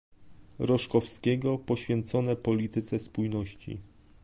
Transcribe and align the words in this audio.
Roszkowskiego 0.59 1.57
poświęcone 1.57 2.35
polityce 2.35 2.99
spójności 2.99 3.81